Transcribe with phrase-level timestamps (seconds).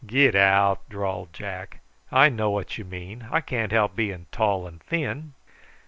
[0.03, 1.79] "Get out!" drawled Jack.
[2.11, 3.27] "I know what you mean.
[3.29, 5.35] I can't help being tall and thin."